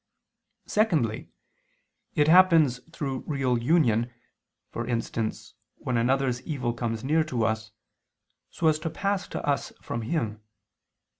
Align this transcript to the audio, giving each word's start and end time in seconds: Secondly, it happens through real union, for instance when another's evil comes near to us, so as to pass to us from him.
Secondly, 0.65 1.29
it 2.15 2.27
happens 2.27 2.79
through 2.89 3.19
real 3.27 3.59
union, 3.61 4.11
for 4.71 4.87
instance 4.87 5.53
when 5.75 5.95
another's 5.95 6.41
evil 6.41 6.73
comes 6.73 7.03
near 7.03 7.23
to 7.25 7.43
us, 7.45 7.69
so 8.49 8.65
as 8.65 8.79
to 8.79 8.89
pass 8.89 9.27
to 9.27 9.47
us 9.47 9.71
from 9.79 10.01
him. 10.01 10.41